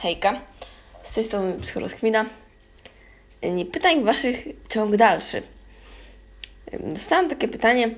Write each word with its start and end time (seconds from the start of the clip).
Hejka, 0.00 0.40
z 1.04 1.14
tej 1.14 1.24
strony 1.24 1.54
Psycholoskmina. 1.62 2.24
Pytań 3.72 4.04
waszych 4.04 4.44
ciąg 4.68 4.96
dalszy. 4.96 5.42
Dostałam 6.80 7.28
takie 7.28 7.48
pytanie, 7.48 7.90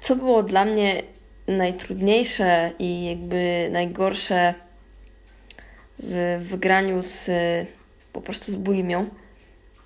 co 0.00 0.16
było 0.16 0.42
dla 0.42 0.64
mnie 0.64 1.02
najtrudniejsze 1.48 2.70
i 2.78 3.04
jakby 3.04 3.68
najgorsze 3.72 4.54
w 5.98 6.38
wygraniu 6.48 7.02
z 7.02 7.30
po 8.12 8.20
prostu 8.20 8.52
z 8.52 8.54
bulimią. 8.54 9.10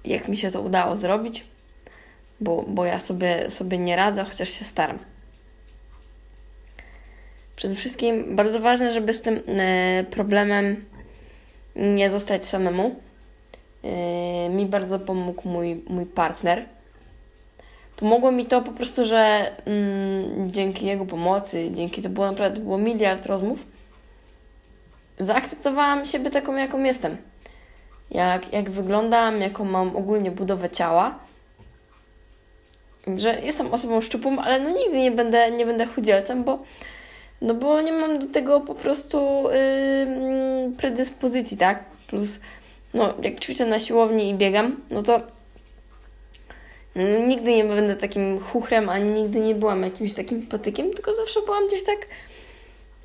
Jak 0.05 0.29
mi 0.29 0.37
się 0.37 0.51
to 0.51 0.61
udało 0.61 0.97
zrobić, 0.97 1.45
bo, 2.41 2.65
bo 2.69 2.85
ja 2.85 3.01
sobie, 3.01 3.51
sobie 3.51 3.79
nie 3.79 3.97
radzę, 3.97 4.25
chociaż 4.25 4.49
się 4.49 4.65
staram. 4.65 4.99
Przede 7.57 7.75
wszystkim 7.75 8.37
bardzo 8.37 8.61
ważne, 8.61 8.93
żeby 8.93 9.13
z 9.13 9.23
tym 9.23 9.41
e, 9.49 10.05
problemem 10.11 10.85
nie 11.77 12.11
zostać 12.11 12.45
samemu. 12.45 12.97
E, 13.85 14.49
mi 14.49 14.67
bardzo 14.67 14.99
pomógł 14.99 15.49
mój, 15.49 15.85
mój 15.89 16.07
partner. 16.07 16.65
Pomogło 17.97 18.33
mi 18.33 18.47
to 18.47 18.63
po 18.63 18.73
prostu, 18.73 19.05
że 19.05 19.51
mm, 19.65 20.51
dzięki 20.51 20.87
jego 20.87 21.07
pomocy, 21.07 21.71
dzięki 21.73 22.03
to 22.03 22.09
było 22.09 22.27
naprawdę 22.27 22.61
było 22.61 22.79
miliard 22.79 23.27
rozmów, 23.27 23.67
zaakceptowałam 25.21 26.07
siebie 26.07 26.31
taką, 26.31 26.57
jaką 26.57 26.85
jestem. 26.85 27.17
Jak, 28.11 28.53
jak 28.53 28.71
wyglądam, 28.71 29.41
jaką 29.41 29.65
mam 29.65 29.97
ogólnie 29.97 30.31
budowę 30.31 30.71
ciała. 30.71 31.19
Że 33.17 33.41
jestem 33.41 33.75
osobą 33.75 34.01
szczupłą, 34.01 34.39
ale 34.39 34.61
no 34.61 34.71
nigdy 34.71 34.99
nie 34.99 35.11
będę, 35.11 35.51
nie 35.51 35.67
będę 35.67 35.87
chudzielcem, 35.87 36.45
bo 36.45 36.59
no 37.43 37.55
bo 37.55 37.81
nie 37.81 37.93
mam 37.93 38.19
do 38.19 38.27
tego 38.27 38.61
po 38.61 38.75
prostu 38.75 39.43
yy, 39.43 40.77
predyspozycji, 40.77 41.57
tak? 41.57 41.85
Plus, 42.07 42.41
no 42.95 43.15
jak 43.23 43.41
ćwiczę 43.41 43.67
na 43.67 43.81
siłowni 43.81 44.31
i 44.31 44.35
biegam, 44.35 44.77
no 44.91 45.03
to 45.03 45.21
nigdy 47.27 47.57
nie 47.57 47.65
będę 47.65 47.97
takim 47.97 48.41
chuchrem, 48.41 48.89
ani 48.89 49.23
nigdy 49.23 49.41
nie 49.41 49.55
byłam 49.55 49.83
jakimś 49.83 50.15
takim 50.15 50.47
patykiem, 50.47 50.91
tylko 50.91 51.15
zawsze 51.15 51.41
byłam 51.43 51.67
gdzieś 51.69 51.85
tak 51.85 51.99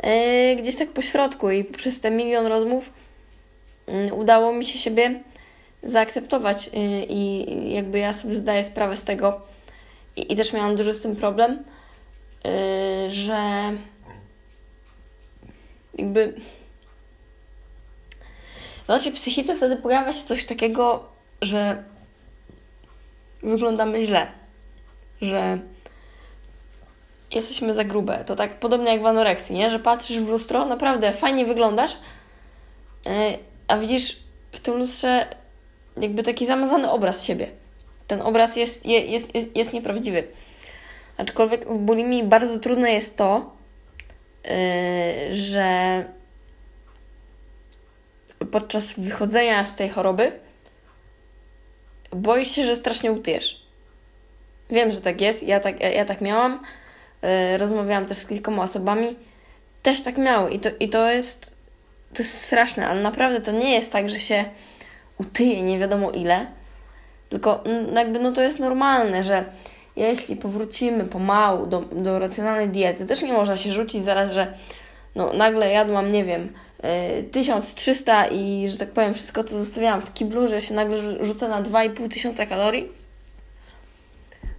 yy, 0.03 0.55
gdzieś 0.55 0.75
tak 0.75 0.89
po 0.89 1.01
środku 1.01 1.51
i 1.51 1.63
przez 1.63 2.01
te 2.01 2.11
milion 2.11 2.45
rozmów 2.45 2.89
yy, 3.87 4.13
udało 4.13 4.53
mi 4.53 4.65
się 4.65 4.79
siebie 4.79 5.19
zaakceptować 5.83 6.67
yy, 6.67 7.05
i 7.09 7.45
jakby 7.73 7.99
ja 7.99 8.13
sobie 8.13 8.35
zdaję 8.35 8.65
sprawę 8.65 8.97
z 8.97 9.03
tego 9.03 9.51
i, 10.15 10.33
i 10.33 10.35
też 10.35 10.53
miałam 10.53 10.75
duży 10.75 10.93
z 10.93 11.01
tym 11.01 11.15
problem, 11.15 11.63
y, 12.45 13.11
że 13.11 13.71
jakby 15.97 16.33
w 18.85 18.87
naszej 18.87 19.11
psychice 19.11 19.55
wtedy 19.55 19.77
pojawia 19.77 20.13
się 20.13 20.23
coś 20.23 20.45
takiego, 20.45 21.03
że 21.41 21.83
wyglądamy 23.43 24.05
źle, 24.05 24.27
że 25.21 25.59
jesteśmy 27.31 27.73
za 27.73 27.83
grube. 27.83 28.23
To 28.25 28.35
tak 28.35 28.59
podobnie 28.59 28.91
jak 28.91 29.01
w 29.01 29.05
anoreksji, 29.05 29.55
nie? 29.55 29.69
Że 29.69 29.79
patrzysz 29.79 30.19
w 30.19 30.27
lustro, 30.27 30.65
naprawdę 30.65 31.11
fajnie 31.11 31.45
wyglądasz, 31.45 31.97
e, 33.05 33.37
a 33.67 33.77
widzisz 33.77 34.19
w 34.51 34.59
tym 34.59 34.77
lustrze 34.77 35.27
jakby 35.97 36.23
taki 36.23 36.45
zamazany 36.45 36.91
obraz 36.91 37.23
siebie. 37.23 37.47
Ten 38.07 38.21
obraz 38.21 38.55
jest, 38.55 38.85
jest, 38.85 39.35
jest, 39.35 39.55
jest 39.55 39.73
nieprawdziwy. 39.73 40.23
Aczkolwiek 41.17 41.65
w 41.65 41.77
bulimii 41.77 42.23
bardzo 42.23 42.59
trudne 42.59 42.91
jest 42.91 43.17
to, 43.17 43.51
że 45.31 46.05
podczas 48.51 48.99
wychodzenia 48.99 49.65
z 49.65 49.75
tej 49.75 49.89
choroby 49.89 50.31
boisz 52.11 52.51
się, 52.51 52.65
że 52.65 52.75
strasznie 52.75 53.11
utyjesz. 53.11 53.61
Wiem, 54.69 54.91
że 54.91 55.01
tak 55.01 55.21
jest. 55.21 55.43
Ja 55.43 55.59
tak, 55.59 55.79
ja, 55.79 55.89
ja 55.89 56.05
tak 56.05 56.21
miałam. 56.21 56.59
Y, 57.53 57.57
rozmawiałam 57.57 58.05
też 58.05 58.17
z 58.17 58.25
kilkoma 58.25 58.63
osobami. 58.63 59.15
Też 59.81 60.01
tak 60.01 60.17
miały. 60.17 60.51
I 60.51 60.59
to, 60.59 60.69
i 60.79 60.89
to 60.89 61.11
jest 61.11 61.61
to 62.13 62.23
jest 62.23 62.41
straszne, 62.41 62.87
ale 62.87 63.01
naprawdę 63.01 63.41
to 63.41 63.51
nie 63.51 63.73
jest 63.75 63.91
tak, 63.91 64.09
że 64.09 64.19
się 64.19 64.45
utyje 65.17 65.63
nie 65.63 65.79
wiadomo 65.79 66.11
ile. 66.11 66.45
Tylko 67.29 67.63
no 67.93 67.99
jakby 67.99 68.19
no 68.19 68.31
to 68.31 68.41
jest 68.41 68.59
normalne, 68.59 69.23
że 69.23 69.45
jeśli 69.95 70.35
powrócimy 70.35 71.03
pomału 71.03 71.65
do, 71.65 71.81
do 71.81 72.19
racjonalnej 72.19 72.69
diety, 72.69 73.05
też 73.05 73.21
nie 73.21 73.33
można 73.33 73.57
się 73.57 73.71
rzucić 73.71 74.03
zaraz, 74.03 74.31
że 74.31 74.53
no, 75.15 75.33
nagle 75.33 75.71
jadłam, 75.71 76.11
nie 76.11 76.25
wiem, 76.25 76.53
y, 77.19 77.23
1300 77.23 78.27
i, 78.27 78.67
że 78.69 78.77
tak 78.77 78.89
powiem, 78.89 79.13
wszystko 79.13 79.43
to 79.43 79.49
zostawiałam 79.49 80.01
w 80.01 80.13
kiblu, 80.13 80.47
że 80.47 80.61
się 80.61 80.73
nagle 80.73 81.25
rzucę 81.25 81.47
na 81.47 81.61
2,5 81.63 82.09
tysiąca 82.09 82.45
kalorii. 82.45 83.01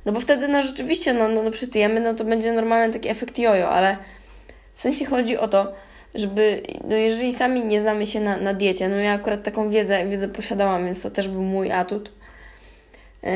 No 0.05 0.13
bo 0.13 0.21
wtedy, 0.21 0.49
no 0.49 0.63
rzeczywiście, 0.63 1.15
no, 1.15 1.29
no, 1.29 1.43
no 1.43 1.51
przytyjemy, 1.51 2.01
no 2.01 2.15
to 2.15 2.25
będzie 2.25 2.53
normalny 2.53 2.93
taki 2.93 3.09
efekt 3.09 3.39
jojo, 3.39 3.69
ale 3.69 3.97
w 4.75 4.81
sensie 4.81 5.05
chodzi 5.05 5.39
o 5.39 5.49
to, 5.49 5.73
żeby, 6.15 6.63
no 6.89 6.97
jeżeli 6.97 7.35
sami 7.35 7.65
nie 7.65 7.81
znamy 7.81 8.07
się 8.07 8.21
na, 8.21 8.37
na 8.37 8.55
diecie, 8.55 8.89
no 8.89 8.97
ja 8.97 9.13
akurat 9.13 9.43
taką 9.43 9.71
wiedzę, 9.71 10.07
wiedzę 10.07 10.29
posiadałam, 10.29 10.85
więc 10.85 11.03
to 11.03 11.11
też 11.11 11.29
był 11.29 11.43
mój 11.43 11.73
atut, 11.73 12.13
yy, 13.23 13.31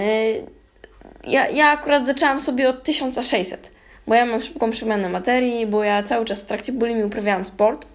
ja, 1.27 1.49
ja 1.49 1.67
akurat 1.67 2.07
zaczęłam 2.07 2.41
sobie 2.41 2.69
od 2.69 2.83
1600, 2.83 3.71
bo 4.07 4.15
ja 4.15 4.27
mam 4.27 4.43
szybką 4.43 4.71
przemianę 4.71 5.09
materii, 5.09 5.67
bo 5.67 5.85
ja 5.85 6.03
cały 6.03 6.25
czas 6.25 6.41
w 6.43 6.47
trakcie 6.47 6.73
bulimi 6.73 7.05
uprawiałam 7.05 7.45
sport. 7.45 7.87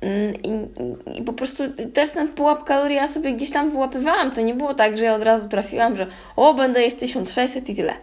Mm, 0.00 0.34
I, 0.42 1.18
I, 1.18 1.22
po 1.22 1.32
prostu 1.32 1.62
też 1.94 2.10
ten 2.10 2.28
pułap 2.28 2.64
kalorii 2.64 2.96
ja 2.96 3.08
sobie 3.08 3.32
gdzieś 3.32 3.50
tam 3.50 3.70
wyłapywałam. 3.70 4.30
To 4.30 4.40
nie 4.40 4.54
było 4.54 4.74
tak, 4.74 4.98
że 4.98 5.04
ja 5.04 5.14
od 5.14 5.22
razu 5.22 5.48
trafiłam, 5.48 5.96
że 5.96 6.06
o, 6.36 6.54
będę 6.54 6.82
jeść 6.82 6.96
1600 6.96 7.68
i 7.68 7.76
tyle. 7.76 7.94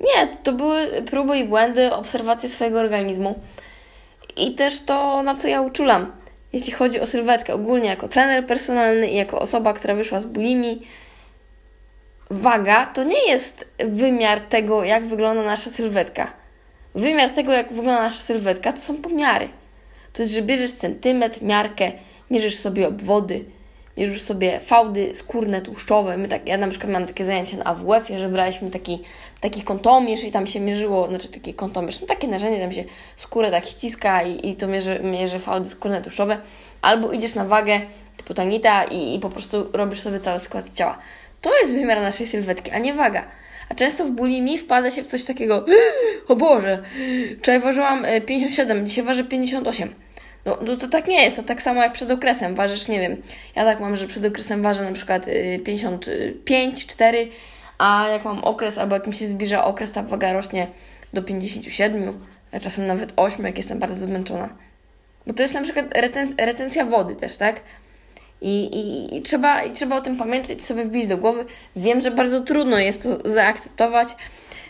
Nie, 0.00 0.28
to 0.42 0.52
były 0.52 1.02
próby 1.02 1.38
i 1.38 1.44
błędy, 1.44 1.92
obserwacje 1.92 2.48
swojego 2.48 2.80
organizmu 2.80 3.38
i 4.36 4.54
też 4.54 4.80
to, 4.80 5.22
na 5.22 5.36
co 5.36 5.48
ja 5.48 5.60
uczulam. 5.60 6.12
Jeśli 6.52 6.72
chodzi 6.72 7.00
o 7.00 7.06
sylwetkę, 7.06 7.54
ogólnie 7.54 7.88
jako 7.88 8.08
trener 8.08 8.46
personalny 8.46 9.10
i 9.10 9.16
jako 9.16 9.40
osoba, 9.40 9.72
która 9.72 9.94
wyszła 9.94 10.20
z 10.20 10.26
bulimi, 10.26 10.82
waga 12.30 12.86
to 12.86 13.04
nie 13.04 13.26
jest 13.28 13.64
wymiar 13.78 14.40
tego, 14.40 14.84
jak 14.84 15.06
wygląda 15.06 15.42
nasza 15.42 15.70
sylwetka. 15.70 16.32
Wymiar 16.94 17.30
tego, 17.30 17.52
jak 17.52 17.68
wygląda 17.68 18.02
nasza 18.02 18.22
sylwetka, 18.22 18.72
to 18.72 18.78
są 18.78 18.96
pomiary. 18.96 19.48
To 20.12 20.22
jest, 20.22 20.34
że 20.34 20.42
bierzesz 20.42 20.72
centymetr, 20.72 21.42
miarkę, 21.42 21.92
mierzysz 22.30 22.58
sobie 22.58 22.88
obwody, 22.88 23.44
mierzysz 23.96 24.22
sobie 24.22 24.60
fałdy 24.60 25.14
skórne, 25.14 25.62
tłuszczowe. 25.62 26.16
My 26.16 26.28
tak, 26.28 26.48
ja 26.48 26.56
na 26.56 26.68
przykład 26.68 26.92
mam 26.92 27.06
takie 27.06 27.24
zajęcia 27.24 27.56
na 27.56 27.64
AWF-ie, 27.64 28.18
że 28.18 28.28
braliśmy 28.28 28.70
taki, 28.70 29.02
taki 29.40 29.62
kątomierz 29.62 30.24
i 30.24 30.30
tam 30.30 30.46
się 30.46 30.60
mierzyło, 30.60 31.08
znaczy 31.08 31.28
taki 31.28 31.54
kątomierz, 31.54 32.00
no 32.00 32.06
takie 32.06 32.28
narzędzie, 32.28 32.60
tam 32.60 32.72
się 32.72 32.84
skórę 33.16 33.50
tak 33.50 33.66
ściska 33.66 34.22
i, 34.22 34.48
i 34.48 34.56
to 34.56 34.66
mierzy, 34.66 35.00
mierzy 35.02 35.38
fałdy 35.38 35.68
skórne, 35.68 36.02
tłuszczowe. 36.02 36.38
Albo 36.82 37.12
idziesz 37.12 37.34
na 37.34 37.44
wagę 37.44 37.80
typu 38.16 38.34
tanita 38.34 38.84
i, 38.84 39.14
i 39.14 39.20
po 39.20 39.30
prostu 39.30 39.70
robisz 39.72 40.00
sobie 40.00 40.20
cały 40.20 40.40
skład 40.40 40.74
ciała. 40.74 40.98
To 41.44 41.58
jest 41.58 41.74
wymiar 41.74 42.00
naszej 42.00 42.26
sylwetki, 42.26 42.70
a 42.70 42.78
nie 42.78 42.94
waga. 42.94 43.24
A 43.68 43.74
często 43.74 44.04
w 44.04 44.10
bulimii 44.10 44.58
wpada 44.58 44.90
się 44.90 45.02
w 45.02 45.06
coś 45.06 45.24
takiego, 45.24 45.64
o 46.28 46.36
Boże, 46.36 46.82
wczoraj 47.38 47.60
ważyłam 47.60 48.06
57, 48.26 48.78
e, 48.78 48.84
dzisiaj 48.84 49.04
ważę 49.04 49.24
58. 49.24 49.94
No, 50.44 50.58
no 50.62 50.76
to 50.76 50.88
tak 50.88 51.08
nie 51.08 51.24
jest, 51.24 51.36
to 51.36 51.42
tak 51.42 51.62
samo 51.62 51.82
jak 51.82 51.92
przed 51.92 52.10
okresem. 52.10 52.54
Ważysz, 52.54 52.88
nie 52.88 53.00
wiem, 53.00 53.22
ja 53.56 53.64
tak 53.64 53.80
mam, 53.80 53.96
że 53.96 54.06
przed 54.06 54.24
okresem 54.24 54.62
ważę 54.62 54.82
na 54.82 54.92
przykład 54.92 55.26
55, 55.64 56.84
e, 56.84 56.86
4, 56.86 57.28
a 57.78 58.08
jak 58.08 58.24
mam 58.24 58.44
okres, 58.44 58.78
albo 58.78 58.94
jak 58.94 59.06
mi 59.06 59.14
się 59.14 59.26
zbliża 59.26 59.64
okres, 59.64 59.92
ta 59.92 60.02
waga 60.02 60.32
rośnie 60.32 60.66
do 61.12 61.22
57, 61.22 62.20
a 62.52 62.60
czasem 62.60 62.86
nawet 62.86 63.12
8, 63.16 63.44
jak 63.44 63.56
jestem 63.56 63.78
bardzo 63.78 64.06
zmęczona. 64.06 64.48
Bo 65.26 65.32
to 65.32 65.42
jest 65.42 65.54
na 65.54 65.62
przykład 65.62 65.86
reten 65.96 66.34
retencja 66.38 66.84
wody 66.84 67.16
też, 67.16 67.36
tak? 67.36 67.60
I, 68.44 68.64
i, 68.64 69.16
i, 69.16 69.22
trzeba, 69.22 69.62
I 69.62 69.72
trzeba 69.72 69.96
o 69.96 70.00
tym 70.00 70.16
pamiętać, 70.16 70.64
sobie 70.64 70.84
wbić 70.84 71.06
do 71.06 71.18
głowy. 71.18 71.44
Wiem, 71.76 72.00
że 72.00 72.10
bardzo 72.10 72.40
trudno 72.40 72.78
jest 72.78 73.02
to 73.02 73.30
zaakceptować, 73.30 74.08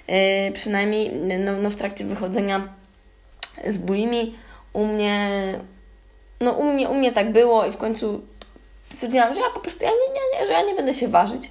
yy, 0.09 0.15
przynajmniej 0.53 1.13
no, 1.39 1.53
no, 1.53 1.71
w 1.71 1.77
trakcie 1.77 2.05
wychodzenia 2.05 2.69
z 3.69 3.79
bulimi. 3.79 4.35
U 4.73 4.87
mnie, 4.87 5.29
no 6.41 6.53
u 6.53 6.73
mnie, 6.73 6.89
u 6.89 6.95
mnie 6.95 7.13
tak 7.13 7.33
było 7.33 7.67
i 7.67 7.73
w 7.73 7.77
końcu 7.77 8.23
stwierdziłam, 8.91 9.35
że 9.35 9.41
ja 9.41 9.51
po 9.55 9.61
prostu 9.61 9.85
ja 9.85 9.91
nie, 9.91 10.15
nie, 10.15 10.41
nie, 10.41 10.47
że 10.47 10.53
ja 10.53 10.63
nie 10.63 10.75
będę 10.75 10.95
się 10.95 11.09
ważyć, 11.09 11.51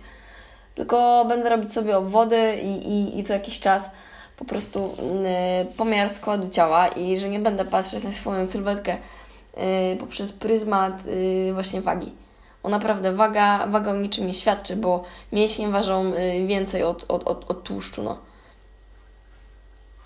tylko 0.76 1.26
będę 1.26 1.50
robić 1.50 1.74
sobie 1.74 1.98
obwody 1.98 2.56
i, 2.64 2.90
i, 2.90 3.20
i 3.20 3.24
co 3.24 3.34
jakiś 3.34 3.60
czas 3.60 3.84
po 4.38 4.46
prostu 4.46 4.96
yy, 5.60 5.66
pomiar 5.78 6.10
składu 6.10 6.50
ciała 6.50 6.88
i 6.88 7.18
że 7.18 7.30
nie 7.30 7.40
będę 7.40 7.66
patrzeć 7.66 8.04
na 8.04 8.12
swoją 8.12 8.48
sylwetkę 8.48 8.98
poprzez 10.00 10.34
pryzmat 10.34 11.06
y, 11.06 11.54
właśnie 11.54 11.82
wagi. 11.82 12.12
Bo 12.64 12.70
naprawdę 12.70 13.14
waga, 13.14 13.68
waga 13.68 13.92
o 13.92 13.96
niczym 13.96 14.28
nie 14.28 14.34
świadczy, 14.34 14.76
bo 14.76 15.04
mięśnie 15.32 15.68
ważą 15.68 16.14
y, 16.14 16.46
więcej 16.48 16.84
od, 16.84 17.06
od, 17.08 17.24
od, 17.24 17.52
od 17.52 17.64
tłuszczu. 17.64 18.04
No. 18.04 18.18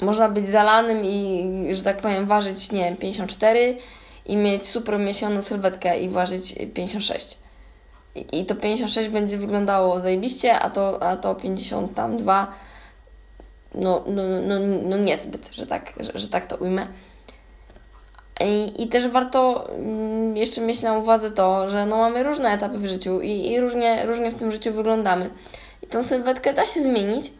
można 0.02 0.30
być 0.30 0.46
zalanym 0.46 1.06
i, 1.06 1.68
że 1.72 1.84
tak 1.84 1.98
powiem, 1.98 2.26
ważyć, 2.26 2.72
nie 2.72 2.84
wiem, 2.84 2.98
54 2.98 3.78
i 4.26 4.38
mieć 4.38 4.68
super 4.68 5.00
miesiącą 5.00 5.42
sylwetkę 5.42 6.00
i 6.00 6.10
ważyć 6.10 6.56
56. 6.74 7.38
I, 8.16 8.40
I 8.40 8.46
to 8.46 8.56
56 8.56 9.10
będzie 9.10 9.38
wyglądało 9.38 10.00
zajebiście, 10.00 10.60
a 10.60 10.70
to, 10.70 11.04
a 11.04 11.18
to 11.18 11.36
52 11.36 12.54
no, 13.76 14.04
no, 14.08 14.24
no, 14.48 14.56
no 14.84 14.98
niezbyt, 14.98 15.50
że 15.54 15.68
tak, 15.68 15.94
że, 16.00 16.12
że 16.16 16.28
tak 16.28 16.46
to 16.46 16.56
ujmę. 16.56 16.88
I, 18.46 18.84
I 18.84 18.88
też 18.88 19.08
warto 19.08 19.70
mm, 19.72 20.38
jeszcze 20.38 20.62
mieć 20.62 20.82
na 20.82 20.98
uwadze 20.98 21.32
to, 21.32 21.70
że 21.70 21.86
no 21.86 21.98
mamy 21.98 22.24
różne 22.24 22.50
etapy 22.50 22.78
w 22.78 22.86
życiu 22.86 23.22
i, 23.22 23.52
i 23.52 23.60
różnie, 23.60 24.06
różnie 24.06 24.32
w 24.32 24.36
tym 24.36 24.52
życiu 24.52 24.74
wyglądamy. 24.74 25.30
I 25.84 25.88
tą 25.88 26.04
sylwetkę 26.04 26.54
da 26.54 26.68
się 26.68 26.84
zmienić, 26.84 27.32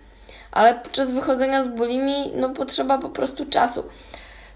ale 0.52 0.76
podczas 0.76 1.12
wychodzenia 1.12 1.64
z 1.64 1.68
bulimi 1.68 2.32
no 2.36 2.50
potrzeba 2.50 2.98
po 2.98 3.10
prostu 3.10 3.46
czasu. 3.46 3.84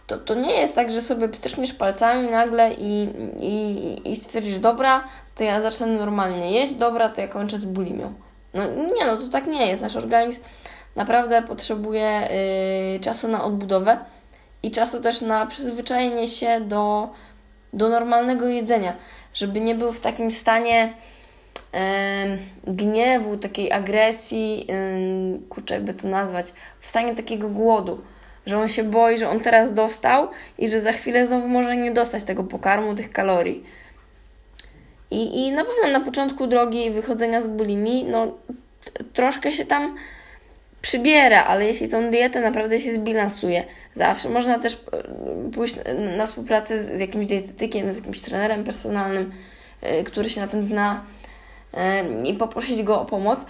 To, 0.07 0.17
to 0.17 0.35
nie 0.35 0.53
jest 0.53 0.75
tak, 0.75 0.91
że 0.91 1.01
sobie 1.01 1.29
pstrykniesz 1.29 1.73
palcami 1.73 2.29
nagle 2.29 2.73
i, 2.73 3.09
i, 3.39 4.11
i 4.11 4.15
stwierdzisz, 4.15 4.59
dobra, 4.59 5.03
to 5.35 5.43
ja 5.43 5.61
zacznę 5.61 5.87
normalnie 5.87 6.51
jeść, 6.51 6.73
dobra, 6.73 7.09
to 7.09 7.21
ja 7.21 7.27
kończę 7.27 7.59
z 7.59 7.65
bulimią. 7.65 8.13
No 8.53 8.65
nie, 8.67 9.05
no 9.05 9.17
to 9.17 9.29
tak 9.31 9.47
nie 9.47 9.67
jest. 9.67 9.81
Nasz 9.81 9.95
organizm 9.95 10.41
naprawdę 10.95 11.41
potrzebuje 11.41 12.27
yy, 12.93 12.99
czasu 12.99 13.27
na 13.27 13.43
odbudowę 13.43 13.97
i 14.63 14.71
czasu 14.71 15.01
też 15.01 15.21
na 15.21 15.45
przyzwyczajenie 15.45 16.27
się 16.27 16.61
do, 16.61 17.09
do 17.73 17.89
normalnego 17.89 18.47
jedzenia, 18.47 18.95
żeby 19.33 19.61
nie 19.61 19.75
był 19.75 19.91
w 19.91 19.99
takim 19.99 20.31
stanie 20.31 20.93
gniewu, 22.67 23.37
takiej 23.37 23.71
agresji, 23.71 24.67
kurczę, 25.49 25.73
jakby 25.73 25.93
to 25.93 26.07
nazwać, 26.07 26.53
w 26.79 26.89
stanie 26.89 27.15
takiego 27.15 27.49
głodu, 27.49 28.01
że 28.45 28.57
on 28.57 28.69
się 28.69 28.83
boi, 28.83 29.17
że 29.17 29.29
on 29.29 29.39
teraz 29.39 29.73
dostał 29.73 30.27
i 30.57 30.69
że 30.69 30.81
za 30.81 30.91
chwilę 30.91 31.27
znowu 31.27 31.47
może 31.47 31.77
nie 31.77 31.91
dostać 31.91 32.23
tego 32.23 32.43
pokarmu, 32.43 32.95
tych 32.95 33.11
kalorii. 33.11 33.63
I, 35.11 35.47
i 35.47 35.51
na 35.51 35.65
pewno 35.65 35.99
na 35.99 36.05
początku 36.05 36.47
drogi 36.47 36.91
wychodzenia 36.91 37.41
z 37.41 37.47
bulimii, 37.47 38.03
no 38.03 38.37
troszkę 39.13 39.51
się 39.51 39.65
tam 39.65 39.95
przybiera, 40.81 41.43
ale 41.43 41.65
jeśli 41.65 41.89
tą 41.89 42.11
dietę 42.11 42.41
naprawdę 42.41 42.79
się 42.79 42.93
zbilansuje, 42.93 43.63
zawsze 43.95 44.29
można 44.29 44.59
też 44.59 44.73
e, 44.73 45.51
pójść 45.51 45.75
na 46.17 46.25
współpracę 46.25 46.83
z 46.83 46.99
jakimś 46.99 47.25
dietetykiem, 47.25 47.93
z 47.93 47.95
jakimś 47.95 48.21
trenerem 48.21 48.63
personalnym, 48.63 49.31
e, 49.81 50.03
który 50.03 50.29
się 50.29 50.41
na 50.41 50.47
tym 50.47 50.63
zna 50.63 51.03
i 52.25 52.33
poprosić 52.33 52.83
go 52.83 53.01
o 53.01 53.05
pomoc. 53.05 53.45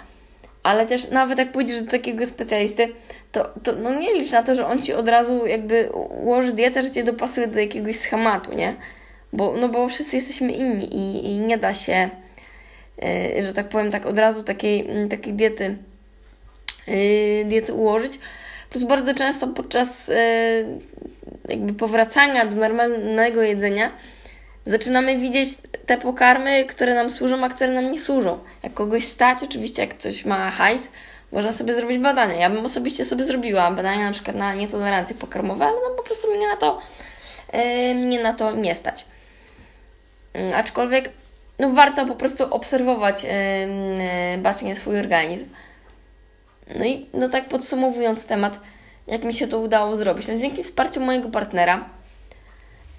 Ale 0.64 0.86
też 0.86 1.10
nawet 1.10 1.38
jak 1.38 1.52
pójdziesz 1.52 1.82
do 1.82 1.92
takiego 1.92 2.26
specjalisty, 2.26 2.88
to, 3.32 3.50
to 3.64 3.72
no 3.72 4.00
nie 4.00 4.14
licz 4.14 4.32
na 4.32 4.44
to, 4.44 4.56
że 4.56 4.68
on 4.68 4.82
ci 4.82 4.94
od 4.94 5.08
razu 5.08 5.46
jakby 5.46 5.90
ułoży 6.24 6.54
dietę, 6.54 6.84
że 6.84 6.92
cię 6.92 7.04
dopasuje 7.04 7.48
do 7.48 7.60
jakiegoś 7.60 7.96
schematu, 7.96 8.54
nie? 8.54 8.76
Bo, 9.34 9.54
no 9.62 9.70
bo 9.70 9.88
wszyscy 9.88 10.16
jesteśmy 10.16 10.52
inni 10.52 10.96
i, 10.96 11.26
i 11.26 11.40
nie 11.40 11.58
da 11.58 11.74
się, 11.74 12.10
że 13.40 13.54
tak 13.54 13.70
powiem, 13.70 13.92
tak 13.92 14.06
od 14.06 14.18
razu 14.18 14.44
takiej, 14.44 14.88
takiej 15.10 15.34
diety, 15.34 15.78
diety 17.46 17.74
ułożyć. 17.74 18.20
Plus 18.70 18.84
bardzo 18.84 19.14
często 19.14 19.48
podczas 19.48 20.08
yy, 20.08 20.16
jakby 21.50 21.74
powracania 21.74 22.46
do 22.46 22.56
normalnego 22.56 23.42
jedzenia 23.42 23.92
zaczynamy 24.66 25.18
widzieć 25.18 25.50
te 25.86 25.98
pokarmy, 25.98 26.66
które 26.66 26.94
nam 26.94 27.12
służą, 27.12 27.44
a 27.44 27.50
które 27.50 27.74
nam 27.74 27.92
nie 27.92 28.02
służą. 28.02 28.40
Jak 28.64 28.74
kogoś 28.74 29.08
stać, 29.08 29.44
oczywiście 29.44 29.82
jak 29.82 29.98
ktoś 29.98 30.26
ma 30.26 30.52
hajs, 30.52 30.92
można 31.32 31.52
sobie 31.52 31.74
zrobić 31.74 31.98
badania. 31.98 32.36
Ja 32.36 32.50
bym 32.50 32.66
osobiście 32.66 33.06
sobie 33.06 33.24
zrobiła 33.24 33.72
badania 33.72 34.06
na 34.06 34.12
przykład 34.12 34.36
na 34.36 34.54
nietolerancje 34.54 35.16
pokarmowe, 35.16 35.66
ale 35.66 35.76
no 35.90 35.96
po 35.98 36.04
prostu 36.04 36.28
mnie 36.36 36.48
na 36.48 36.58
to, 36.58 36.82
yy, 37.54 37.96
mnie 37.96 38.24
na 38.24 38.34
to 38.34 38.52
nie 38.52 38.76
stać. 38.76 39.06
Yy, 40.34 40.56
aczkolwiek 40.56 41.10
no 41.60 41.70
warto 41.70 42.06
po 42.06 42.16
prostu 42.16 42.44
obserwować 42.44 43.26
bacznie 44.38 44.76
swój 44.76 45.00
organizm. 45.00 45.46
No 46.80 46.86
i 46.86 47.06
no 47.14 47.30
tak 47.30 47.50
podsumowując 47.50 48.26
temat, 48.26 48.60
jak 49.08 49.24
mi 49.24 49.34
się 49.34 49.48
to 49.48 49.60
udało 49.60 49.98
zrobić. 49.98 50.28
No 50.28 50.38
dzięki 50.38 50.64
wsparciu 50.64 51.00
mojego 51.00 51.30
partnera, 51.30 51.90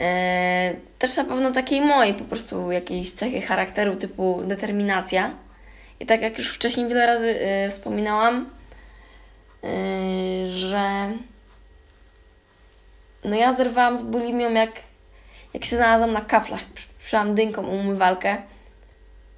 E, 0.02 0.74
też 0.98 1.16
na 1.16 1.24
pewno 1.24 1.50
takiej 1.52 1.80
mojej 1.80 2.14
po 2.14 2.24
prostu 2.24 2.72
jakiejś 2.72 3.12
cechy 3.12 3.40
charakteru 3.40 3.96
typu 3.96 4.42
determinacja. 4.44 5.30
I 6.00 6.06
tak 6.06 6.22
jak 6.22 6.38
już 6.38 6.54
wcześniej 6.54 6.88
wiele 6.88 7.06
razy 7.06 7.40
e, 7.40 7.70
wspominałam, 7.70 8.50
e, 9.64 9.68
że 10.50 11.12
no 13.24 13.36
ja 13.36 13.52
zerwałam 13.52 13.98
z 13.98 14.02
bulimią 14.02 14.52
jak, 14.54 14.70
jak 15.54 15.64
się 15.64 15.76
znalazłam 15.76 16.12
na 16.12 16.20
kaflach. 16.20 16.60
Przyszłam 16.98 17.34
dynką 17.34 17.62
umywalkę 17.66 18.36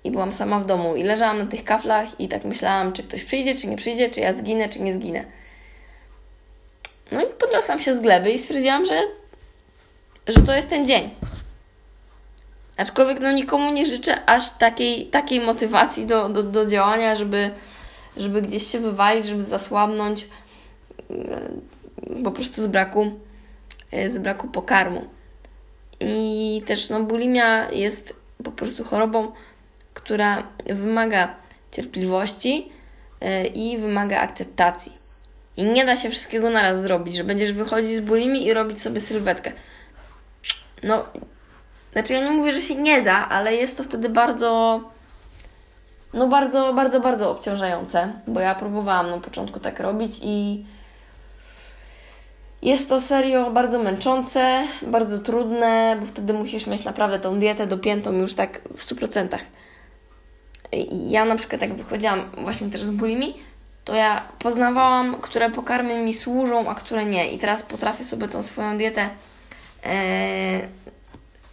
i 0.04 0.10
byłam 0.10 0.32
sama 0.32 0.60
w 0.60 0.66
domu 0.66 0.96
i 0.96 1.02
leżałam 1.02 1.38
na 1.38 1.46
tych 1.46 1.64
kaflach 1.64 2.20
i 2.20 2.28
tak 2.28 2.44
myślałam, 2.44 2.92
czy 2.92 3.02
ktoś 3.02 3.24
przyjdzie, 3.24 3.54
czy 3.54 3.66
nie 3.66 3.76
przyjdzie, 3.76 4.08
czy 4.08 4.20
ja 4.20 4.32
zginę, 4.32 4.68
czy 4.68 4.82
nie 4.82 4.92
zginę. 4.92 5.24
No 7.12 7.22
i 7.22 7.26
podniosłam 7.26 7.80
się 7.80 7.94
z 7.94 8.00
gleby 8.00 8.32
i 8.32 8.38
stwierdziłam, 8.38 8.86
że 8.86 9.02
że 10.28 10.42
to 10.42 10.52
jest 10.52 10.70
ten 10.70 10.86
dzień. 10.86 11.10
Aczkolwiek 12.76 13.20
no 13.20 13.32
nikomu 13.32 13.72
nie 13.72 13.86
życzę 13.86 14.28
aż 14.28 14.50
takiej, 14.50 15.06
takiej 15.06 15.40
motywacji 15.40 16.06
do, 16.06 16.28
do, 16.28 16.42
do 16.42 16.66
działania, 16.66 17.16
żeby, 17.16 17.50
żeby 18.16 18.42
gdzieś 18.42 18.66
się 18.66 18.78
wywalić, 18.78 19.26
żeby 19.26 19.44
zasłabnąć 19.44 20.28
po 22.24 22.30
prostu 22.30 22.62
z 22.62 22.66
braku, 22.66 23.12
z 24.08 24.18
braku 24.18 24.48
pokarmu. 24.48 25.04
I 26.00 26.62
też 26.66 26.90
no, 26.90 27.00
bulimia 27.00 27.70
jest 27.70 28.14
po 28.44 28.52
prostu 28.52 28.84
chorobą, 28.84 29.32
która 29.94 30.42
wymaga 30.66 31.34
cierpliwości 31.72 32.72
e, 33.20 33.46
i 33.46 33.78
wymaga 33.78 34.20
akceptacji. 34.20 34.92
I 35.56 35.64
nie 35.64 35.86
da 35.86 35.96
się 35.96 36.10
wszystkiego 36.10 36.50
naraz 36.50 36.82
zrobić, 36.82 37.16
że 37.16 37.24
będziesz 37.24 37.52
wychodzić 37.52 37.96
z 37.96 38.00
bulimi 38.00 38.46
i 38.46 38.54
robić 38.54 38.82
sobie 38.82 39.00
sylwetkę 39.00 39.52
no, 40.84 41.04
znaczy 41.92 42.12
ja 42.12 42.24
nie 42.24 42.30
mówię, 42.30 42.52
że 42.52 42.62
się 42.62 42.74
nie 42.74 43.02
da, 43.02 43.28
ale 43.28 43.54
jest 43.54 43.76
to 43.76 43.84
wtedy 43.84 44.08
bardzo, 44.08 44.80
no 46.14 46.28
bardzo, 46.28 46.74
bardzo, 46.74 47.00
bardzo 47.00 47.30
obciążające, 47.30 48.12
bo 48.26 48.40
ja 48.40 48.54
próbowałam 48.54 49.10
na 49.10 49.18
początku 49.18 49.60
tak 49.60 49.80
robić 49.80 50.18
i 50.22 50.64
jest 52.62 52.88
to 52.88 53.00
serio 53.00 53.50
bardzo 53.50 53.78
męczące, 53.78 54.62
bardzo 54.82 55.18
trudne, 55.18 55.96
bo 56.00 56.06
wtedy 56.06 56.32
musisz 56.32 56.66
mieć 56.66 56.84
naprawdę 56.84 57.18
tą 57.18 57.38
dietę 57.38 57.66
dopiętą 57.66 58.12
już 58.12 58.34
tak 58.34 58.60
w 58.76 58.86
100%. 58.86 59.38
Ja 61.08 61.24
na 61.24 61.36
przykład 61.36 61.62
jak 61.62 61.74
wychodziłam 61.74 62.30
właśnie 62.38 62.70
też 62.70 62.80
z 62.80 62.90
bulimi, 62.90 63.34
to 63.84 63.94
ja 63.94 64.22
poznawałam, 64.38 65.16
które 65.20 65.50
pokarmy 65.50 66.04
mi 66.04 66.14
służą, 66.14 66.68
a 66.68 66.74
które 66.74 67.04
nie. 67.04 67.32
I 67.32 67.38
teraz 67.38 67.62
potrafię 67.62 68.04
sobie 68.04 68.28
tą 68.28 68.42
swoją 68.42 68.78
dietę 68.78 69.08
e, 69.84 70.60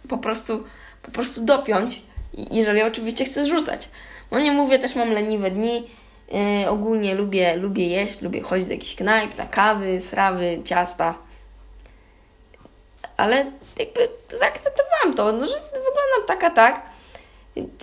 po 0.08 0.18
prostu, 0.18 0.64
po 1.02 1.10
prostu 1.10 1.40
dopiąć, 1.40 2.02
jeżeli 2.50 2.82
oczywiście 2.82 3.24
chcę 3.24 3.44
zrzucać. 3.44 3.88
No 4.30 4.40
nie 4.40 4.52
mówię, 4.52 4.78
też 4.78 4.94
mam 4.94 5.12
leniwe 5.12 5.50
dni, 5.50 5.90
e, 6.34 6.70
ogólnie 6.70 7.14
lubię, 7.14 7.56
lubię 7.56 7.86
jeść, 7.86 8.22
lubię 8.22 8.42
chodzić 8.42 8.66
do 8.66 8.72
jakichś 8.72 8.94
knajp, 8.94 9.38
na 9.38 9.46
kawy, 9.46 10.00
srawy, 10.00 10.60
ciasta. 10.64 11.14
Ale 13.16 13.36
jakby 13.78 14.08
zaakceptowałam 14.38 15.14
to, 15.16 15.32
no, 15.32 15.46
że 15.46 15.54
wyglądam 15.54 16.26
taka 16.26 16.50
tak. 16.50 16.91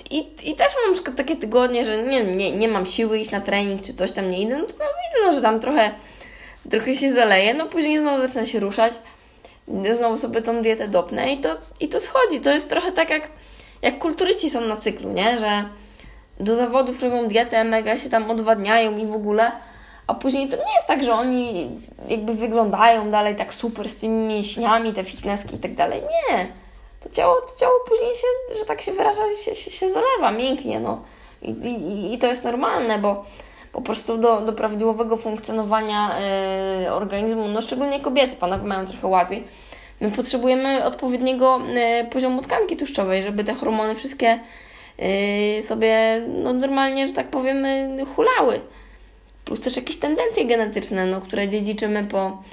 I, 0.09 0.27
I 0.43 0.55
też 0.55 0.71
mam 0.87 1.15
takie 1.15 1.35
tygodnie, 1.35 1.85
że 1.85 2.03
nie, 2.03 2.23
nie, 2.23 2.51
nie 2.51 2.67
mam 2.67 2.85
siły 2.85 3.19
iść 3.19 3.31
na 3.31 3.41
trening, 3.41 3.81
czy 3.81 3.93
coś 3.93 4.11
tam 4.11 4.31
nie 4.31 4.41
idę, 4.41 4.57
no 4.57 4.65
to 4.65 4.73
no, 4.79 4.85
widzę, 4.85 5.27
no, 5.27 5.33
że 5.33 5.41
tam 5.41 5.59
trochę, 5.59 5.91
trochę 6.69 6.95
się 6.95 7.13
zaleje, 7.13 7.53
no 7.53 7.65
później 7.65 7.99
znowu 7.99 8.27
zaczyna 8.27 8.45
się 8.45 8.59
ruszać 8.59 8.93
znowu 9.95 10.17
sobie 10.17 10.41
tą 10.41 10.61
dietę 10.61 10.87
dopnę 10.87 11.33
i 11.33 11.37
to, 11.37 11.57
i 11.79 11.87
to 11.87 11.99
schodzi. 11.99 12.39
To 12.41 12.51
jest 12.51 12.69
trochę 12.69 12.91
tak 12.91 13.09
jak, 13.09 13.27
jak 13.81 13.99
kulturyści 13.99 14.49
są 14.49 14.61
na 14.61 14.75
cyklu, 14.75 15.11
nie? 15.11 15.39
Że 15.39 15.63
do 16.39 16.55
zawodów 16.55 17.03
robią 17.03 17.27
dietę, 17.27 17.63
mega 17.63 17.97
się 17.97 18.09
tam 18.09 18.31
odwadniają 18.31 18.97
i 18.97 19.05
w 19.05 19.13
ogóle, 19.13 19.51
a 20.07 20.13
później 20.13 20.49
to 20.49 20.55
nie 20.55 20.73
jest 20.75 20.87
tak, 20.87 21.03
że 21.03 21.13
oni 21.13 21.71
jakby 22.07 22.33
wyglądają 22.33 23.11
dalej 23.11 23.35
tak 23.35 23.53
super 23.53 23.89
z 23.89 23.95
tymi 23.95 24.27
mięśniami, 24.27 24.93
te 24.93 25.03
fitnesski 25.03 25.55
i 25.55 25.59
tak 25.59 25.73
dalej. 25.73 26.01
Nie. 26.01 26.47
To 26.99 27.09
ciało, 27.09 27.41
to 27.41 27.59
ciało 27.59 27.73
później 27.87 28.15
się, 28.15 28.57
że 28.59 28.65
tak 28.65 28.81
się 28.81 28.91
wyraża, 28.91 29.21
się, 29.45 29.55
się, 29.55 29.71
się 29.71 29.91
zalewa, 29.91 30.31
mięknie, 30.31 30.79
no. 30.79 31.01
I, 31.41 31.49
i, 31.51 32.13
I 32.13 32.17
to 32.17 32.27
jest 32.27 32.43
normalne, 32.43 32.99
bo 32.99 33.25
po 33.71 33.81
prostu 33.81 34.17
do, 34.17 34.41
do 34.41 34.53
prawidłowego 34.53 35.17
funkcjonowania 35.17 36.19
y, 36.85 36.91
organizmu, 36.91 37.47
no 37.47 37.61
szczególnie 37.61 37.99
kobiety, 37.99 38.35
panowie 38.35 38.67
mają 38.67 38.85
trochę 38.85 39.07
łatwiej. 39.07 39.43
My 40.01 40.11
potrzebujemy 40.11 40.85
odpowiedniego 40.85 41.61
y, 42.01 42.05
poziomu 42.05 42.41
tkanki 42.41 42.75
tłuszczowej, 42.77 43.23
żeby 43.23 43.43
te 43.43 43.53
hormony 43.53 43.95
wszystkie 43.95 44.39
y, 45.59 45.63
sobie 45.63 46.21
no, 46.27 46.53
normalnie, 46.53 47.07
że 47.07 47.13
tak 47.13 47.27
powiem, 47.27 47.65
hulały. 48.15 48.59
Plus 49.45 49.61
też 49.61 49.75
jakieś 49.75 49.97
tendencje 49.97 50.45
genetyczne, 50.45 51.05
no, 51.05 51.21
które 51.21 51.47
dziedziczymy 51.47 52.03
po, 52.03 52.43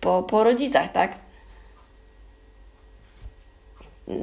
po, 0.00 0.22
po 0.22 0.44
rodzicach, 0.44 0.92
tak? 0.92 1.12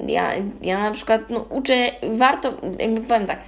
Ja, 0.08 0.32
ja 0.62 0.80
na 0.80 0.92
przykład 0.92 1.22
no, 1.30 1.46
uczę, 1.50 1.92
warto, 2.04 2.54
jakby 2.80 3.02
powiem 3.02 3.28
tak, 3.28 3.40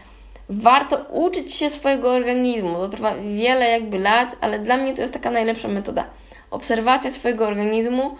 warto 0.49 0.97
uczyć 1.11 1.55
się 1.55 1.69
swojego 1.69 2.11
organizmu. 2.13 2.73
To 2.73 2.89
trwa 2.89 3.15
wiele 3.15 3.69
jakby 3.69 3.99
lat, 3.99 4.35
ale 4.41 4.59
dla 4.59 4.77
mnie 4.77 4.95
to 4.95 5.01
jest 5.01 5.13
taka 5.13 5.31
najlepsza 5.31 5.67
metoda. 5.67 6.05
Obserwacja 6.51 7.11
swojego 7.11 7.47
organizmu, 7.47 8.17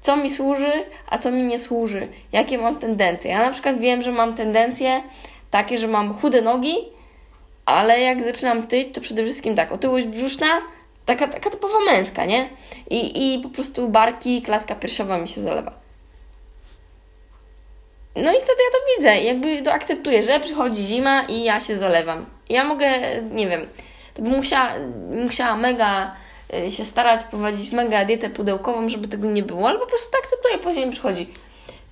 co 0.00 0.16
mi 0.16 0.30
służy, 0.30 0.72
a 1.10 1.18
co 1.18 1.30
mi 1.30 1.42
nie 1.42 1.58
służy, 1.58 2.08
jakie 2.32 2.58
mam 2.58 2.76
tendencje. 2.76 3.30
Ja 3.30 3.38
na 3.38 3.50
przykład 3.50 3.78
wiem, 3.78 4.02
że 4.02 4.12
mam 4.12 4.34
tendencje 4.34 5.02
takie, 5.50 5.78
że 5.78 5.88
mam 5.88 6.14
chude 6.14 6.42
nogi, 6.42 6.76
ale 7.66 8.00
jak 8.00 8.24
zaczynam 8.24 8.66
tyć, 8.66 8.94
to 8.94 9.00
przede 9.00 9.24
wszystkim 9.24 9.56
tak, 9.56 9.72
otyłość 9.72 10.06
brzuszna, 10.06 10.46
taka, 11.04 11.28
taka 11.28 11.50
typowa 11.50 11.78
męska, 11.86 12.24
nie? 12.24 12.48
I, 12.90 13.34
I 13.34 13.38
po 13.42 13.48
prostu 13.48 13.88
barki, 13.88 14.42
klatka 14.42 14.74
piersiowa 14.74 15.18
mi 15.18 15.28
się 15.28 15.40
zalewa. 15.40 15.85
No 18.16 18.32
i 18.32 18.36
wtedy 18.36 18.62
ja 18.62 18.70
to 18.72 18.96
widzę, 18.96 19.16
jakby 19.16 19.62
to 19.62 19.72
akceptuję, 19.72 20.22
że 20.22 20.40
przychodzi 20.40 20.82
zima 20.82 21.22
i 21.22 21.42
ja 21.42 21.60
się 21.60 21.78
zalewam. 21.78 22.26
Ja 22.48 22.64
mogę, 22.64 22.86
nie 23.32 23.48
wiem, 23.48 23.66
to 24.14 24.22
bym 24.22 24.32
musiała, 24.32 24.72
musiała 25.24 25.56
mega 25.56 26.16
y, 26.54 26.72
się 26.72 26.84
starać, 26.84 27.24
prowadzić 27.24 27.72
mega 27.72 28.04
dietę 28.04 28.30
pudełkową, 28.30 28.88
żeby 28.88 29.08
tego 29.08 29.30
nie 29.30 29.42
było, 29.42 29.68
ale 29.68 29.78
po 29.78 29.86
prostu 29.86 30.10
to 30.12 30.18
akceptuję. 30.18 30.58
Później 30.58 30.90
przychodzi 30.90 31.26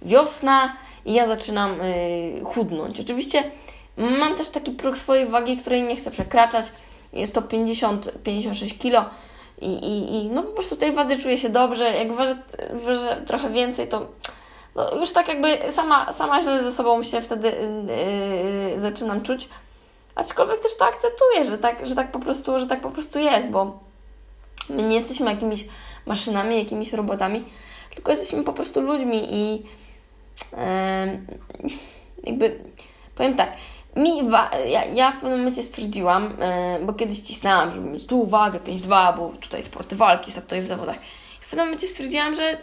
wiosna 0.02 0.76
i 1.04 1.12
ja 1.12 1.26
zaczynam 1.26 1.78
yy, 1.78 2.44
chudnąć. 2.44 3.00
Oczywiście 3.00 3.44
mam 3.96 4.36
też 4.36 4.48
taki 4.48 4.70
próg 4.70 4.98
swojej 4.98 5.26
wagi, 5.26 5.56
której 5.56 5.82
nie 5.82 5.96
chcę 5.96 6.10
przekraczać. 6.10 6.66
Jest 7.12 7.34
to 7.34 7.40
50-56 7.40 8.78
kg. 8.78 9.10
I, 9.60 9.72
i, 9.72 10.14
I 10.14 10.26
no 10.26 10.42
po 10.42 10.52
prostu 10.52 10.76
tej 10.76 10.92
wadze 10.92 11.18
czuję 11.18 11.38
się 11.38 11.48
dobrze. 11.48 11.84
Jak 11.92 12.12
ważę, 12.12 12.36
ważę 12.72 13.22
trochę 13.26 13.50
więcej, 13.50 13.88
to 13.88 14.08
no 14.74 14.94
już 14.94 15.12
tak 15.12 15.28
jakby 15.28 15.72
sama, 15.72 16.12
sama 16.12 16.42
źle 16.42 16.64
ze 16.64 16.72
sobą 16.72 17.04
się 17.04 17.20
wtedy 17.20 17.52
yy, 18.74 18.80
zaczynam 18.80 19.22
czuć. 19.22 19.48
Aczkolwiek 20.14 20.60
też 20.60 20.76
to 20.76 20.86
akceptuję, 20.86 21.44
że 21.44 21.58
tak, 21.58 21.86
że 21.86 21.94
tak 21.94 22.12
po 22.12 22.18
prostu, 22.18 22.58
że 22.58 22.66
tak 22.66 22.80
po 22.80 22.90
prostu 22.90 23.18
jest, 23.18 23.48
bo 23.48 23.78
my 24.68 24.82
nie 24.82 24.96
jesteśmy 24.96 25.30
jakimiś 25.30 25.64
maszynami, 26.06 26.58
jakimiś 26.58 26.92
robotami, 26.92 27.44
tylko 27.94 28.10
jesteśmy 28.10 28.44
po 28.44 28.52
prostu 28.52 28.80
ludźmi 28.80 29.34
i 29.34 29.52
yy, 30.52 30.58
jakby 32.24 32.64
powiem 33.14 33.34
tak, 33.34 33.52
mi 33.96 34.28
ja, 34.66 34.84
ja 34.84 35.10
w 35.10 35.14
pewnym 35.14 35.38
momencie 35.38 35.62
stwierdziłam, 35.62 36.24
yy, 36.78 36.86
bo 36.86 36.92
kiedyś 36.92 37.20
cisnęłam, 37.20 37.72
żeby 37.72 37.88
mieć 37.88 38.06
tu 38.06 38.20
uwagę 38.20 38.58
5-2, 38.58 39.16
bo 39.16 39.28
tutaj 39.40 39.62
sporty 39.62 39.96
walki, 39.96 40.32
tutaj 40.32 40.62
w 40.62 40.66
zawodach. 40.66 40.96
W 41.40 41.50
pewnym 41.50 41.66
momencie 41.66 41.86
stwierdziłam, 41.86 42.34
że 42.34 42.58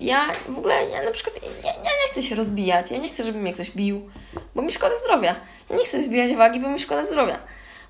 ja 0.00 0.32
w 0.48 0.58
ogóle, 0.58 0.88
ja 0.90 1.02
na 1.02 1.10
przykład, 1.10 1.36
ja, 1.64 1.72
ja 1.72 1.82
nie 1.82 2.10
chcę 2.10 2.22
się 2.22 2.34
rozbijać, 2.34 2.90
ja 2.90 2.98
nie 2.98 3.08
chcę, 3.08 3.24
żeby 3.24 3.38
mnie 3.38 3.52
ktoś 3.52 3.70
bił, 3.70 4.10
bo 4.54 4.62
mi 4.62 4.72
szkoda 4.72 4.94
zdrowia. 5.04 5.34
Ja 5.70 5.76
nie 5.76 5.84
chcę 5.84 6.02
zbijać 6.02 6.36
wagi, 6.36 6.60
bo 6.60 6.68
mi 6.68 6.78
szkoda 6.78 7.04
zdrowia. 7.04 7.38